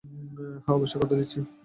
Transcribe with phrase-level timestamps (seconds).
[0.63, 1.39] হ্যাঁ, অবশ্যই, কথা দিচ্ছি।